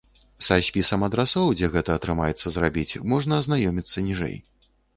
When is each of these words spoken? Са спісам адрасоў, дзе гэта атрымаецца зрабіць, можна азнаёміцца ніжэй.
Са 0.45 0.55
спісам 0.67 1.05
адрасоў, 1.07 1.51
дзе 1.59 1.69
гэта 1.75 1.91
атрымаецца 2.01 2.55
зрабіць, 2.57 2.99
можна 3.15 3.33
азнаёміцца 3.43 4.07
ніжэй. 4.11 4.35